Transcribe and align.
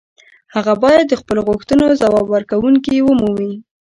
هغه 0.55 0.73
باید 0.83 1.05
د 1.07 1.13
خپلو 1.21 1.41
غوښتنو 1.49 1.85
ځواب 2.01 2.25
ورکوونکې 2.29 2.95
ومومي. 3.05 3.53